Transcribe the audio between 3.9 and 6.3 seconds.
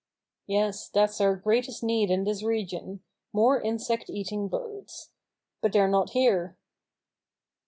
eating birds. But they're not